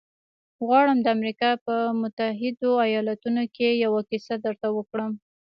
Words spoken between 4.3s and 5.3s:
درته وکړم